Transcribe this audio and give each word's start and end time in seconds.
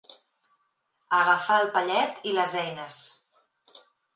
Agafar 1.17 1.59
el 1.65 1.69
pallet 1.77 2.27
i 2.31 2.35
les 2.39 2.59
eines. 2.63 3.03